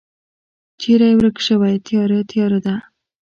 [0.79, 2.75] چیری ورک شوی تیاره، تیاره ده